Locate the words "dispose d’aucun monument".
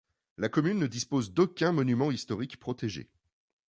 0.87-2.09